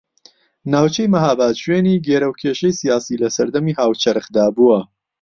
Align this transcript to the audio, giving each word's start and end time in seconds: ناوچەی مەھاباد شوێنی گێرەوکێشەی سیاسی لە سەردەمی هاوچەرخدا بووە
ناوچەی 0.71 1.11
مەھاباد 1.13 1.55
شوێنی 1.63 2.01
گێرەوکێشەی 2.07 2.77
سیاسی 2.79 3.19
لە 3.21 3.29
سەردەمی 3.35 3.77
هاوچەرخدا 3.79 4.45
بووە 4.55 4.79